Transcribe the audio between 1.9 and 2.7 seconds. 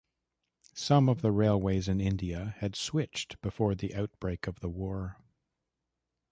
India